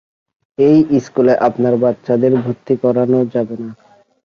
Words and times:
এই 0.57 0.77
স্কুলে 1.05 1.33
আপনার 1.47 1.73
বাচ্চাদের 1.77 2.33
ভর্তি 2.35 2.73
করানো 2.83 3.19
যাবে 3.33 3.55
না। 3.61 3.71